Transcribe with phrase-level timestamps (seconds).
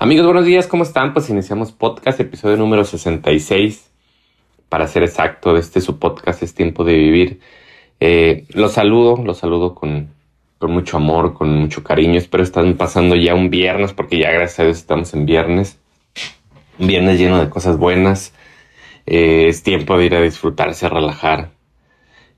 [0.00, 1.12] Amigos, buenos días, ¿cómo están?
[1.12, 3.90] Pues iniciamos podcast, episodio número 66.
[4.68, 7.40] Para ser exacto, este su podcast es Tiempo de Vivir.
[7.98, 10.10] Eh, los saludo, los saludo con,
[10.60, 12.16] mucho amor, con mucho cariño.
[12.16, 15.80] Espero están pasando ya un viernes, porque ya gracias a Dios estamos en viernes.
[16.78, 18.32] Viernes lleno de cosas buenas.
[19.04, 21.50] Eh, es tiempo de ir a disfrutarse, a relajar.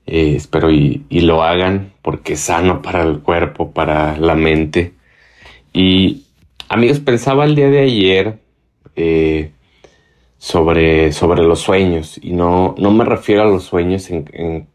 [0.07, 4.93] Eh, espero y lo hagan porque es sano para el cuerpo, para la mente.
[5.73, 6.23] Y
[6.73, 8.39] Amigos, pensaba el día de ayer
[8.95, 9.51] eh,
[10.37, 14.69] sobre, sobre los sueños y no, no me refiero a los sueños en,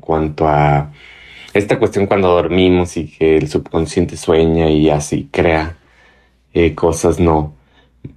[0.00, 0.92] cuanto a
[1.52, 5.76] esta cuestión cuando dormimos y que el subconsciente sueña y así crea
[6.54, 7.52] eh, cosas, no.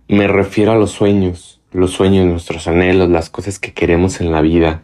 [0.07, 4.39] Me refiero a los sueños, los sueños, nuestros anhelos, las cosas que queremos en la
[4.39, 4.83] vida,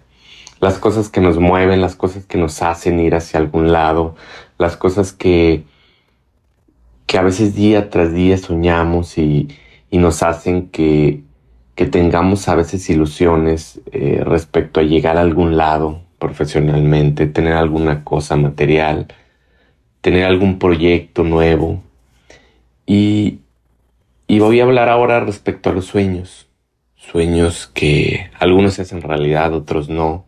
[0.60, 4.18] las cosas que nos mueven, las cosas que nos hacen ir hacia algún lado,
[4.58, 5.64] las cosas que
[7.12, 9.50] que a veces día tras día soñamos y,
[9.92, 11.24] nos hacen que,
[11.76, 18.38] tengamos a veces ilusiones eh, respecto a llegar a algún lado profesionalmente, tener alguna cosa
[18.38, 19.08] material,
[20.00, 21.84] tener algún proyecto nuevo.
[22.86, 23.40] Y,
[24.30, 26.48] voy a hablar ahora respecto a los sueños.
[26.96, 30.24] Sueños que algunos se hacen realidad, otros no.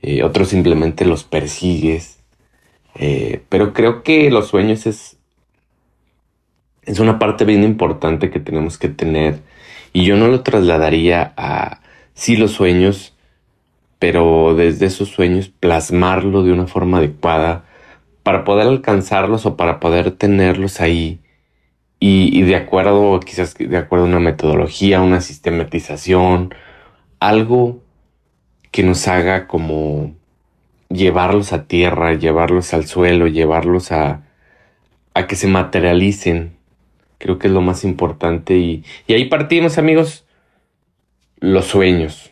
[0.00, 2.20] Eh, otros simplemente los persigues.
[2.94, 5.17] Eh, pero creo que los sueños es,
[6.88, 9.40] es una parte bien importante que tenemos que tener.
[9.92, 11.80] Y yo no lo trasladaría a
[12.14, 13.14] sí los sueños,
[13.98, 17.64] pero desde esos sueños plasmarlo de una forma adecuada
[18.22, 21.20] para poder alcanzarlos o para poder tenerlos ahí.
[22.00, 26.54] Y, de acuerdo, quizás de acuerdo a una metodología, una sistematización,
[27.20, 27.82] algo
[28.70, 30.14] que nos haga como
[30.88, 34.22] llevarlos a tierra, llevarlos al suelo, llevarlos a,
[35.12, 36.57] a que se materialicen
[37.18, 40.24] Creo que es lo más importante y, ahí partimos amigos
[41.40, 42.30] los sueños.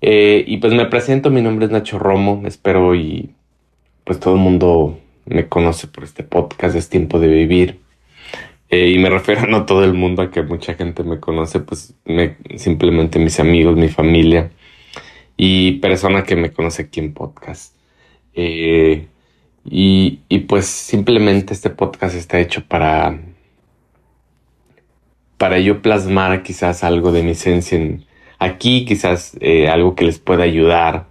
[0.00, 3.30] Eh, y pues me presento, mi nombre es Nacho Romo, espero y
[4.04, 7.80] pues todo el mundo me conoce por este podcast, es tiempo de vivir.
[8.68, 11.94] Eh, y me refiero no todo el mundo, a que mucha gente me conoce, pues
[12.56, 14.50] simplemente mis amigos, mi familia
[15.36, 17.74] y persona que me conoce aquí en podcast.
[18.34, 19.06] Eh,
[19.64, 23.18] y, y pues simplemente este podcast está hecho para
[25.42, 28.04] para yo plasmar quizás algo de mi esencia en,
[28.38, 31.06] aquí, quizás eh, algo que les pueda ayudar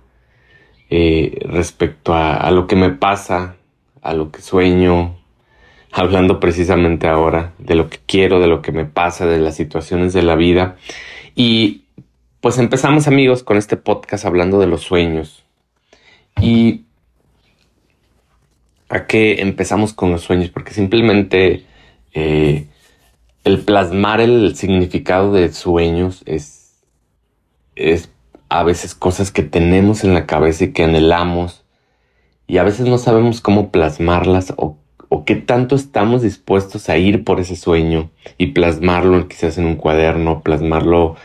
[0.89, 3.57] eh, respecto a, lo que me pasa,
[4.01, 5.17] a lo que sueño,
[5.91, 10.13] hablando precisamente ahora de lo que quiero, de lo que me pasa, de las situaciones
[10.13, 10.77] de la vida.
[11.35, 11.81] Y
[12.39, 15.43] pues empezamos amigos con este podcast hablando de los sueños.
[16.41, 16.85] Y
[18.87, 21.65] a qué empezamos con los sueños, porque simplemente
[22.13, 22.67] eh,
[23.43, 26.83] el plasmar el significado de sueños es,
[27.75, 28.11] es
[28.49, 31.63] a veces cosas que tenemos en la cabeza y que anhelamos
[32.47, 34.77] y a veces no sabemos cómo plasmarlas o,
[35.09, 39.75] o qué tanto estamos dispuestos a ir por ese sueño y plasmarlo quizás en un
[39.75, 41.15] cuaderno, plasmarlo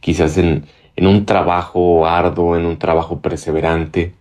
[0.00, 4.12] quizás en, en un trabajo arduo, en un trabajo perseverante.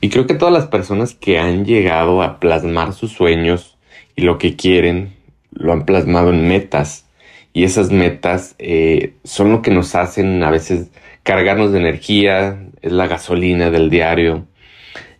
[0.00, 3.78] Y creo que todas las personas que han llegado a plasmar sus sueños
[4.16, 5.13] y lo que quieren
[5.54, 7.06] lo han plasmado en metas.
[7.52, 10.88] Y esas metas eh, son lo que nos hacen a veces
[11.22, 14.46] cargarnos de energía, es la gasolina del diario,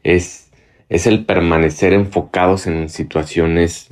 [0.02, 0.50] es,
[0.88, 3.90] es el permanecer enfocados en situaciones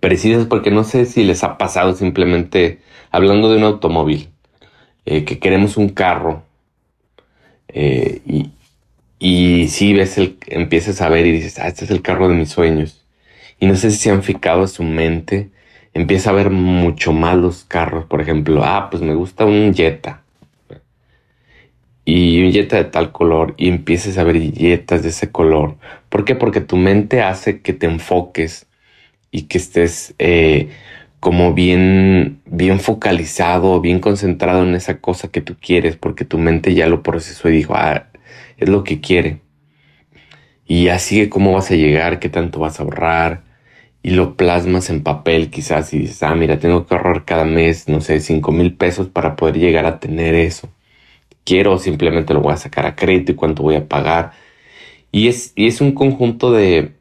[0.00, 2.80] precisas, porque no sé si les ha pasado simplemente
[3.10, 4.30] hablando de un automóvil,
[5.04, 6.44] eh, que queremos un carro
[7.68, 8.50] eh, y,
[9.18, 12.34] y si ves el, empiezas a ver y dices, ah, este es el carro de
[12.34, 12.99] mis sueños
[13.60, 15.50] y no sé si se han fijado su mente,
[15.92, 18.06] empieza a ver mucho más los carros.
[18.06, 20.22] Por ejemplo, ah, pues me gusta un Jetta.
[22.06, 23.54] Y un Jetta de tal color.
[23.58, 25.76] Y empieces a ver Jettas de ese color.
[26.08, 26.34] ¿Por qué?
[26.34, 28.66] Porque tu mente hace que te enfoques
[29.30, 30.70] y que estés eh,
[31.20, 35.96] como bien, bien focalizado, bien concentrado en esa cosa que tú quieres.
[35.96, 38.06] Porque tu mente ya lo procesó y dijo, ah,
[38.56, 39.40] es lo que quiere.
[40.66, 43.49] Y así cómo vas a llegar, qué tanto vas a ahorrar,
[44.02, 47.88] y lo plasmas en papel quizás y dices, ah, mira, tengo que ahorrar cada mes,
[47.88, 50.70] no sé, 5 mil pesos para poder llegar a tener eso.
[51.44, 54.32] Quiero, simplemente lo voy a sacar a crédito y cuánto voy a pagar.
[55.12, 56.92] Y es, y es un conjunto de,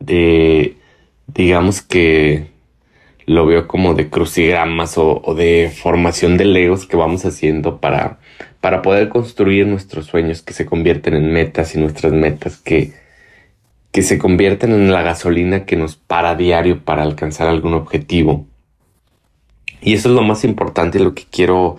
[0.00, 0.76] de,
[1.28, 2.48] digamos que
[3.26, 8.18] lo veo como de crucigramas o, o, de formación de legos que vamos haciendo para,
[8.60, 12.92] para poder construir nuestros sueños que se convierten en metas y nuestras metas que,
[13.92, 18.46] que se convierten en la gasolina que nos para diario para alcanzar algún objetivo.
[19.82, 21.78] Y eso es lo más importante, lo que quiero,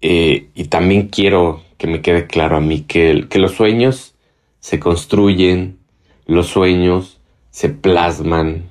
[0.00, 4.14] eh, y también quiero que me quede claro a mí, que, los sueños
[4.60, 5.78] se construyen,
[6.26, 7.20] los sueños
[7.50, 8.70] se plasman,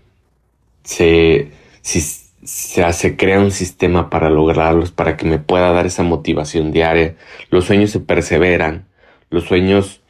[0.84, 1.52] se,
[1.84, 7.16] se, crea un sistema para lograrlos, para que me pueda dar esa motivación diaria.
[7.52, 8.88] Los sueños se perseveran,
[9.30, 10.02] los sueños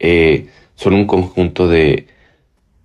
[0.00, 2.08] eh, son un conjunto de,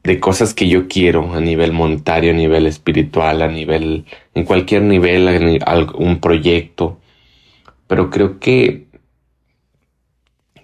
[0.03, 4.83] de cosas que yo quiero a nivel monetario, a nivel espiritual, a nivel, en cualquier
[4.83, 5.59] nivel,
[5.95, 6.99] un proyecto.
[7.87, 8.87] Pero creo que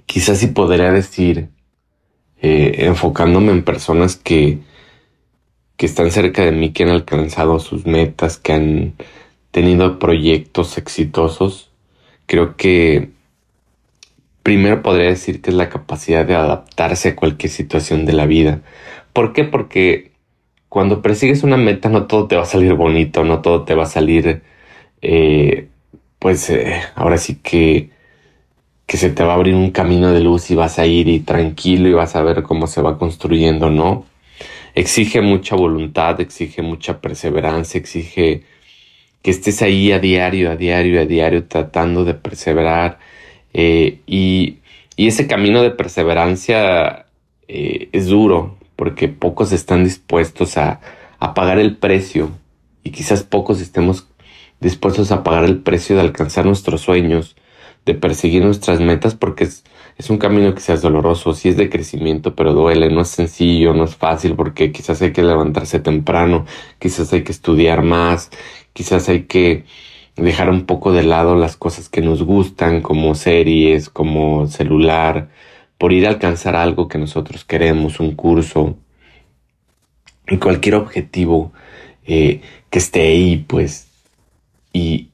[0.06, 1.50] quizás sí podría decir,
[2.42, 4.60] eh, enfocándome en personas que,
[5.78, 8.94] que están cerca de mí, que han alcanzado sus metas, que han
[9.51, 11.71] tenido proyectos exitosos,
[12.25, 13.15] creo que
[14.45, 18.62] primero podría decir que es la capacidad de adaptarse a cualquier situación de la vida.
[19.13, 19.44] ¿Por qué?
[19.44, 20.12] Porque
[20.69, 23.83] cuando persigues una meta no todo te va a salir bonito, no todo te va
[23.83, 24.44] a salir,
[25.01, 25.68] eh,
[26.19, 27.89] pues eh, ahora sí que,
[28.86, 31.89] que se te va a abrir un camino de luz y vas a ir tranquilo
[31.89, 34.06] y vas a ver cómo se va construyendo, ¿no?
[34.75, 38.44] exige mucha voluntad, exige mucha perseverancia, exige
[39.21, 43.00] que estés ahí a diario, a diario, a diario tratando de perseverar.
[43.57, 44.60] Eh, y,
[44.98, 47.06] ese camino de perseverancia
[47.48, 50.81] eh, es duro porque pocos están dispuestos a,
[51.34, 52.30] pagar el precio
[52.84, 54.07] y quizás pocos estemos
[54.60, 57.36] dispuestos a pagar el precio de alcanzar nuestros sueños,
[57.86, 59.63] de perseguir nuestras metas porque es,
[60.10, 63.86] un camino que sea doloroso, sí es de crecimiento, pero duele, no es sencillo, no
[63.86, 66.46] es fácil porque quizás hay que levantarse temprano,
[66.80, 68.30] quizás hay que estudiar más,
[68.74, 69.66] quizás hay que
[70.16, 75.30] dejar un poco de lado las cosas que nos gustan, como series, como celular,
[75.78, 78.78] por ir a alcanzar algo que nosotros queremos, un curso,
[80.28, 81.52] y cualquier objetivo
[82.06, 83.88] eh, que esté ahí, pues,
[84.74, 85.10] y,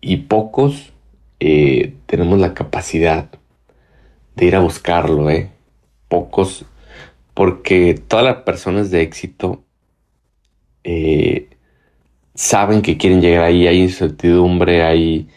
[0.00, 0.92] y pocos
[1.40, 3.28] eh, tenemos la capacidad
[4.34, 5.50] de ir a buscarlo, ¿eh?
[6.08, 6.64] Pocos,
[7.34, 9.62] porque todas las personas de éxito
[10.84, 11.48] eh,
[12.36, 15.28] saben que quieren llegar ahí, hay incertidumbre, hay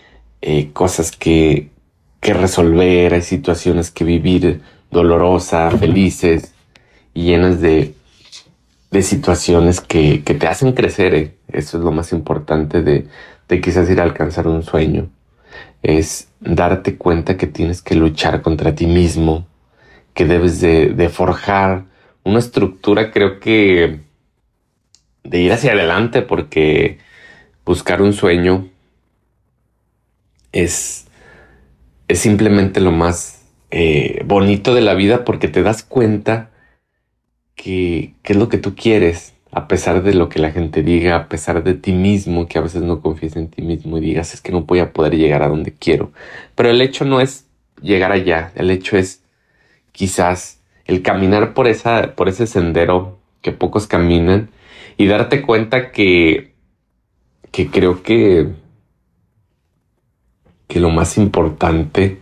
[0.41, 1.71] eh, cosas que,
[2.19, 4.61] que resolver, hay situaciones que vivir
[4.91, 6.53] dolorosas, felices
[7.15, 7.95] y llenas de,
[8.91, 11.15] de situaciones que, que, te hacen crecer.
[11.15, 11.35] ¿eh?
[11.47, 13.07] Eso es lo más importante de,
[13.47, 15.09] de quizás ir a alcanzar un sueño
[15.81, 19.47] es darte cuenta que tienes que luchar contra ti mismo,
[20.13, 21.85] que debes de, forjar
[22.23, 24.01] una estructura, creo que
[25.23, 26.97] de ir hacia adelante, porque
[27.65, 28.67] buscar un sueño
[30.51, 31.07] es,
[32.07, 36.49] es simplemente lo más eh, bonito de la vida porque te das cuenta
[37.55, 41.15] que, que, es lo que tú quieres, a pesar de lo que la gente diga,
[41.15, 44.33] a pesar de ti mismo, que a veces no confíes en ti mismo y digas
[44.33, 46.11] es que no voy a poder llegar a donde quiero.
[46.55, 47.45] Pero el hecho no es
[47.81, 49.21] llegar allá, el hecho es
[49.91, 54.49] quizás el caminar por, esa, por ese sendero que pocos caminan
[54.99, 56.51] y darte cuenta que,
[57.53, 58.49] que creo que,
[60.67, 62.19] que lo más importante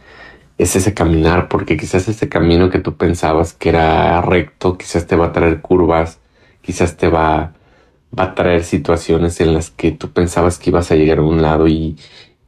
[0.60, 5.16] es ese caminar, porque quizás ese camino que tú pensabas que era recto, quizás te
[5.16, 6.20] va a traer curvas,
[6.62, 7.56] quizás te va,
[8.18, 11.42] va a traer situaciones en las que tú pensabas que ibas a llegar a un
[11.42, 11.98] lado y,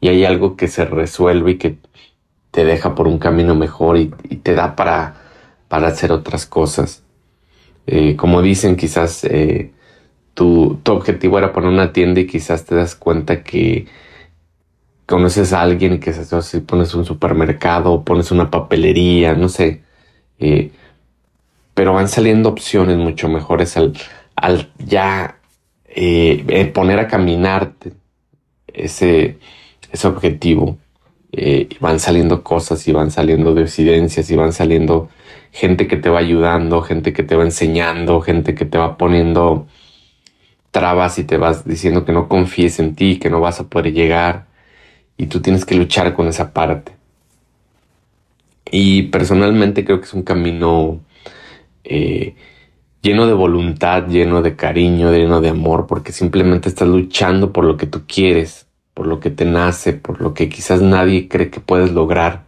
[0.03, 1.77] hay algo que se resuelve y que
[2.51, 4.09] te deja por un camino mejor y,
[4.43, 5.15] te da para,
[5.67, 7.03] para hacer otras cosas.
[7.87, 9.71] Eh, como dicen, quizás eh,
[10.39, 13.87] tu, objetivo era poner una tienda y quizás te das cuenta que
[15.05, 19.81] conoces a alguien y que si pones un supermercado pones una papelería, no sé.
[20.39, 20.71] Eh,
[21.73, 23.93] pero van saliendo opciones mucho mejores al,
[24.37, 25.39] al ya
[25.87, 27.73] eh, eh, poner a caminar
[28.67, 29.39] ese,
[29.91, 30.77] ese objetivo.
[31.81, 35.09] Van saliendo cosas y van saliendo decidencias y van saliendo
[35.51, 39.67] gente que te va ayudando, gente que te va enseñando, gente que te va poniendo
[40.71, 43.93] trabas y te vas diciendo que no confíes en ti, que no vas a poder
[43.93, 44.45] llegar
[45.17, 46.93] y tú tienes que luchar con esa parte.
[48.71, 50.99] Y personalmente creo que es un camino
[51.83, 52.35] eh,
[53.01, 57.77] lleno de voluntad, lleno de cariño, lleno de amor, porque simplemente estás luchando por lo
[57.77, 61.59] que tú quieres, por lo que te nace, por lo que quizás nadie cree que
[61.59, 62.45] puedes lograr.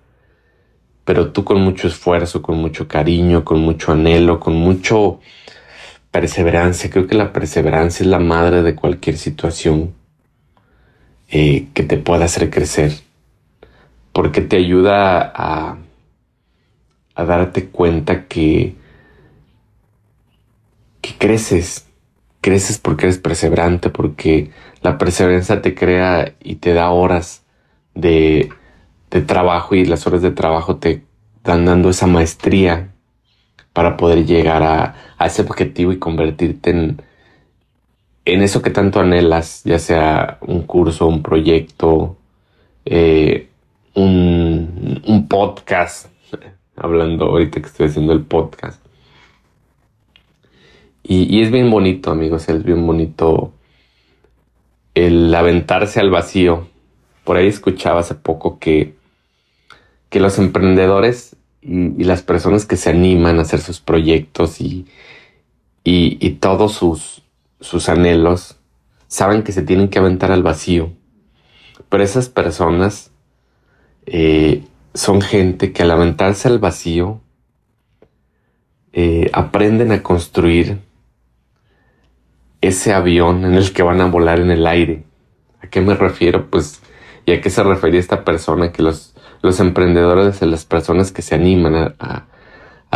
[1.06, 5.20] Pero tú con mucho esfuerzo, con mucho cariño, con mucho anhelo, con mucho
[6.12, 6.90] perseverancia.
[6.90, 9.94] Creo que la perseverancia es la madre de cualquier situación
[11.30, 12.94] eh, que te pueda hacer crecer.
[14.14, 15.78] Porque te ayuda a,
[17.16, 18.76] darte cuenta que
[21.22, 21.86] creces,
[22.42, 24.50] creces porque eres perseverante, porque
[24.82, 27.44] la perseverancia te crea y te da horas
[27.94, 28.50] de,
[29.12, 31.04] de trabajo y las horas de trabajo te
[31.38, 32.91] están dando esa maestría
[33.74, 37.02] para poder llegar a, ese objetivo y convertirte en,
[38.26, 42.18] en eso que tanto anhelas, ya sea un curso, un proyecto,
[42.86, 43.50] eh,
[43.94, 46.08] un, un, podcast,
[46.76, 48.84] hablando ahorita que estoy haciendo el podcast.
[51.04, 53.54] Y, y, es bien bonito, amigos, es bien bonito
[54.96, 56.68] el aventarse al vacío.
[57.24, 58.96] Por ahí escuchaba hace poco que,
[60.10, 64.88] que los emprendedores y, las personas que se animan a hacer sus proyectos y,
[65.84, 67.24] y todos sus,
[67.60, 68.58] sus anhelos,
[69.08, 70.92] saben que se tienen que aventar al vacío.
[71.90, 73.12] Pero esas personas
[74.06, 74.64] eh,
[74.94, 77.22] son gente que al aventarse al vacío
[78.94, 80.80] eh, aprenden a construir
[82.62, 85.04] ese avión en el que van a volar en el aire.
[85.62, 86.50] ¿A qué me refiero?
[86.50, 86.82] Pues,
[87.26, 88.72] ¿y a qué se refería esta persona?
[88.72, 92.28] Que los, los emprendedores, las personas que se animan a,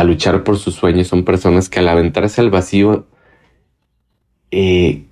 [0.04, 3.06] luchar por sus sueños, son personas que al aventarse al vacío
[4.50, 5.04] eh,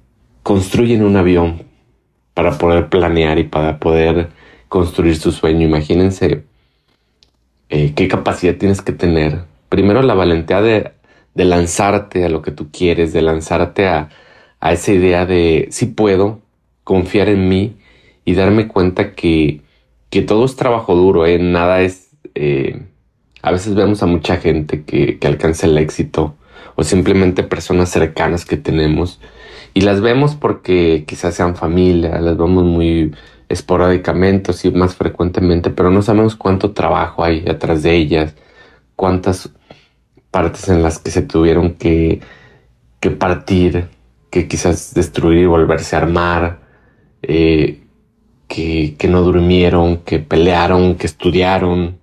[0.43, 1.62] construyen un avión
[2.35, 4.31] para poder planear y para poder
[4.69, 5.67] construir su sueño.
[5.67, 6.45] Imagínense
[7.71, 9.45] eh, qué capacidad tienes que tener.
[9.69, 10.93] Primero la valentía de,
[11.35, 14.09] lanzarte a lo que tú quieres, de lanzarte a
[14.61, 16.41] esa idea de si puedo,
[16.85, 17.76] confiar en mí
[18.25, 19.63] y darme cuenta que,
[20.14, 21.40] que todo es trabajo duro, ¿eh?
[21.40, 22.11] nada es...
[22.37, 22.80] Eh,
[23.42, 26.37] a veces vemos a mucha gente que, que alcanza el éxito
[26.76, 29.21] o simplemente personas cercanas que tenemos
[29.75, 33.12] y las vemos porque quizás sean familia, las vemos muy
[33.49, 38.37] esporádicamente o más frecuentemente, pero no sabemos cuánto trabajo hay atrás de ellas,
[38.94, 39.50] cuántas
[40.30, 42.21] partes en las que se tuvieron que,
[43.00, 43.88] que partir,
[44.30, 46.61] que quizás destruir y volverse a armar,
[47.23, 47.84] eh,
[48.49, 51.99] que, no durmieron, que pelearon, que estudiaron.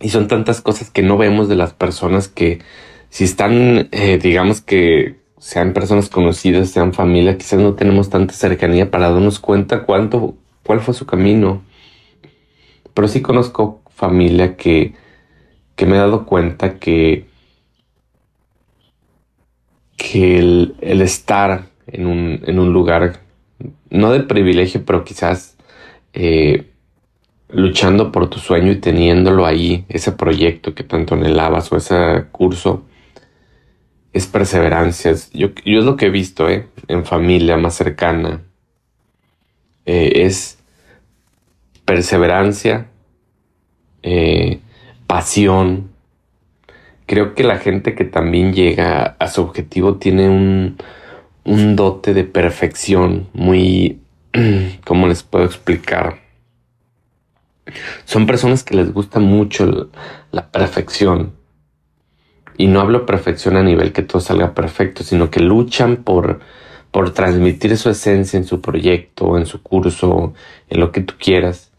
[0.00, 2.60] Y son tantas cosas que no vemos de las personas que
[3.08, 8.90] si están, eh, digamos que sean personas conocidas, sean familia, quizás no tenemos tanta cercanía
[8.90, 11.62] para darnos cuenta cuánto, cuál fue su camino.
[12.94, 14.94] Pero sí conozco familia que,
[15.76, 17.26] que me he dado cuenta que,
[19.96, 23.20] que el, el estar en un, en un, lugar,
[23.90, 25.56] no de privilegio, pero quizás
[26.12, 26.66] eh,
[27.48, 32.84] luchando por tu sueño y teniéndolo ahí, ese proyecto que tanto anhelabas o ese curso,
[34.12, 35.14] es perseverancia.
[35.32, 36.68] Yo, yo es lo que he visto ¿eh?
[36.88, 38.42] en familia más cercana.
[39.84, 40.58] Eh, es
[41.84, 42.88] perseverancia,
[44.02, 44.60] eh,
[45.06, 45.90] pasión.
[47.06, 50.76] Creo que la gente que también llega a su objetivo tiene un,
[51.46, 54.00] un dote de perfección muy...
[54.84, 56.20] ¿Cómo les puedo explicar?
[58.04, 59.90] Son personas que les gusta mucho
[60.30, 61.32] la perfección
[62.58, 66.40] y no hablo perfección a nivel que todo salga perfecto, sino que luchan por,
[66.90, 70.34] por transmitir su esencia en su proyecto, en su curso,
[70.68, 71.72] en lo que tú quieras.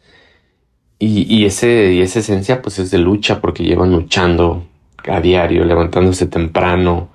[0.99, 4.65] Y, y, ese, y esa esencia pues es de lucha porque llevan luchando
[5.07, 7.09] a diario, levantándose temprano.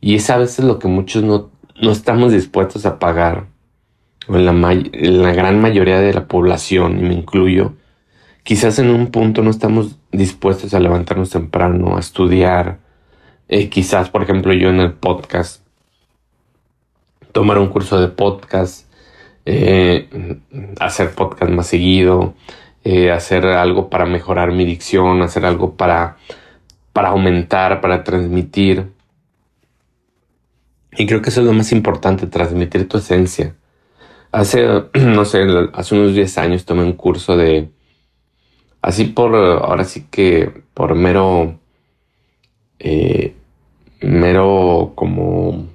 [0.00, 3.46] Y es a veces lo que muchos no, no estamos dispuestos a pagar.
[4.28, 7.72] O en la, gran mayoría de la población, y me incluyo,
[8.42, 12.78] quizás en un punto no estamos dispuestos a levantarnos temprano, a estudiar,
[13.48, 15.62] eh, quizás, por ejemplo, yo en el podcast,
[17.32, 18.86] tomar un curso de podcast,
[19.46, 20.08] eh,
[20.78, 22.34] hacer podcast más seguido,
[22.84, 26.18] eh, hacer algo para mejorar mi dicción, hacer algo para,
[26.92, 28.88] para aumentar, para transmitir.
[30.98, 33.54] Y creo que eso es lo más importante, transmitir tu esencia.
[34.32, 37.68] Hace, no sé, hace unos 10 años tomé un curso de,
[38.82, 41.60] así por, ahora sí que por mero,
[42.80, 43.32] eh,
[44.00, 45.68] mero como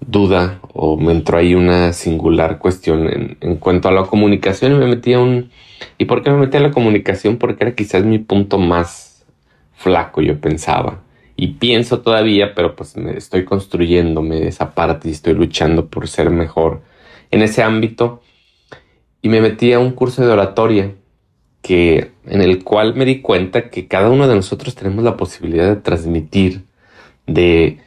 [0.00, 4.86] duda o me entró ahí una singular cuestión en, cuanto a la comunicación y me
[4.86, 5.50] metí a un...
[5.96, 7.38] ¿Y por qué me metí a la comunicación?
[7.38, 9.24] Porque era quizás mi punto más
[9.72, 11.07] flaco, yo pensaba.
[11.40, 16.30] Y pienso todavía, pero pues me estoy construyéndome esa parte y estoy luchando por ser
[16.30, 16.82] mejor
[17.30, 18.22] en ese ámbito.
[19.22, 20.96] Y me metí a un curso de oratoria
[21.62, 25.68] que, en el cual me di cuenta que cada uno de nosotros tenemos la posibilidad
[25.68, 26.64] de transmitir,
[27.28, 27.78] de,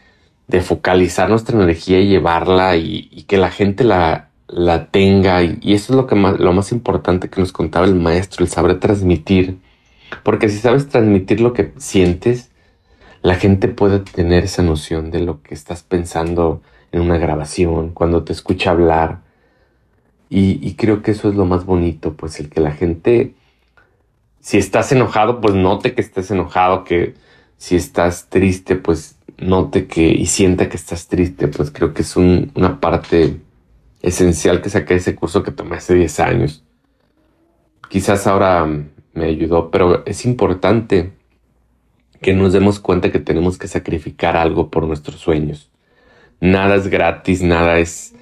[0.47, 5.43] de focalizar nuestra energía y llevarla y, que la gente la, la tenga.
[5.43, 8.49] Y, eso es lo, que más, lo más importante que nos contaba el maestro, el
[8.49, 9.57] saber transmitir.
[10.23, 12.50] Porque si sabes transmitir lo que sientes,
[13.21, 16.61] la gente pueda tener esa noción de lo que estás pensando
[16.91, 19.19] en una grabación, cuando te escucha hablar.
[20.29, 23.33] Y, creo que eso es lo más bonito, pues el que la gente,
[24.39, 27.15] si estás enojado, pues note que estés enojado, que
[27.57, 32.15] si estás triste, pues note que y sienta que estás triste, pues creo que es
[32.15, 33.41] una parte
[34.01, 36.63] esencial que saqué ese curso que tomé hace 10 años.
[37.89, 38.65] Quizás ahora
[39.13, 41.11] me ayudó, pero es importante
[42.21, 45.69] que nos demos cuenta que tenemos que sacrificar algo por nuestros sueños.
[46.39, 48.15] Nada es gratis, nada es...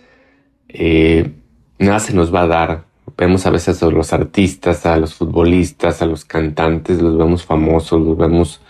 [0.70, 1.32] Eh,
[1.78, 2.86] nada se nos va a dar.
[3.18, 8.02] Vemos a veces a los artistas, a los futbolistas, a los cantantes, los vemos famosos,
[8.02, 8.62] los vemos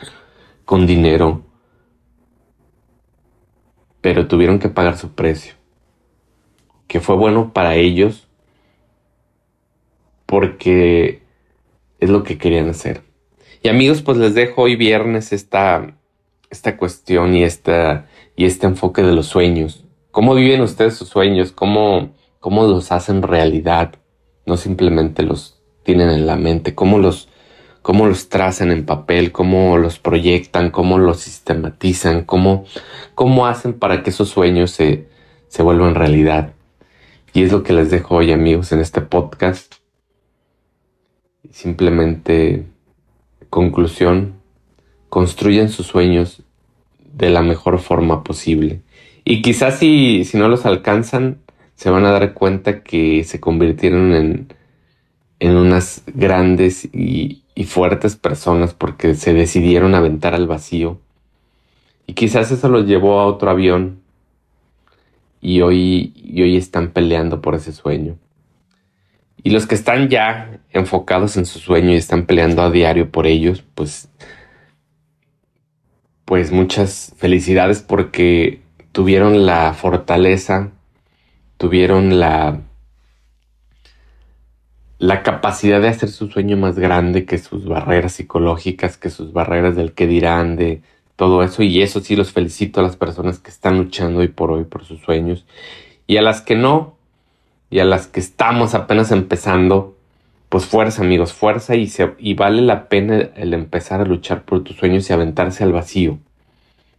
[0.65, 1.43] con dinero,
[4.01, 5.55] pero tuvieron que pagar su precio,
[6.87, 8.27] que fue bueno para ellos
[10.25, 11.23] porque
[11.99, 13.08] es lo que querían hacer.
[13.61, 15.97] Y amigos, pues les dejo hoy viernes esta,
[16.49, 19.83] esta cuestión y, esta, y este enfoque de los sueños.
[20.11, 21.51] ¿Cómo viven ustedes sus sueños?
[21.51, 23.95] ¿Cómo, ¿Cómo los hacen realidad?
[24.45, 26.73] No simplemente los tienen en la mente.
[26.73, 27.27] ¿Cómo los,
[27.81, 32.65] cómo los trazan en papel, cómo los proyectan, cómo los sistematizan, cómo,
[33.15, 35.07] cómo hacen para que esos sueños se,
[35.47, 36.53] se vuelvan realidad.
[37.33, 39.75] Y es lo que les dejo hoy amigos en este podcast.
[41.51, 42.65] Simplemente,
[43.49, 44.35] conclusión,
[45.09, 46.43] construyen sus sueños
[47.13, 48.81] de la mejor forma posible.
[49.25, 51.39] Y quizás si, si no los alcanzan,
[51.75, 54.53] se van a dar cuenta que se convirtieron en,
[55.39, 60.99] en unas grandes y, y fuertes personas porque se decidieron aventar al vacío.
[62.07, 64.01] Y quizás eso los llevó a otro avión
[65.41, 68.17] y hoy, y hoy están peleando por ese sueño.
[69.43, 73.27] Y los que están ya enfocados en su sueño y están peleando a diario por
[73.27, 74.09] ellos, pues,
[76.25, 80.71] pues muchas felicidades porque tuvieron la fortaleza,
[81.57, 82.61] tuvieron la
[84.99, 89.77] la capacidad de hacer su sueño más grande que sus barreras psicológicas, que sus barreras
[89.77, 90.81] del que dirán, de
[91.15, 91.63] todo eso.
[91.63, 94.83] Y eso sí los felicito a las personas que están luchando hoy por hoy por
[94.83, 95.45] sus sueños.
[96.05, 96.97] Y a las que no,
[97.69, 99.97] y a las que estamos apenas empezando,
[100.49, 104.63] pues fuerza amigos, fuerza y, se, y vale la pena el empezar a luchar por
[104.63, 106.17] tus sueños y aventarse al vacío.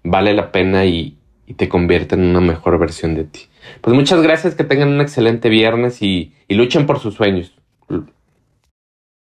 [0.05, 3.41] Vale la pena y, y te convierte en una mejor versión de ti.
[3.81, 7.53] Pues muchas gracias, que tengan un excelente viernes y, y luchen por sus sueños.